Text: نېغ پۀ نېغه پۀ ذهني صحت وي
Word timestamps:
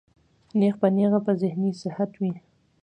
نېغ 0.59 0.73
پۀ 0.81 0.87
نېغه 0.95 1.19
پۀ 1.25 1.31
ذهني 1.41 1.71
صحت 1.81 2.11
وي 2.19 2.31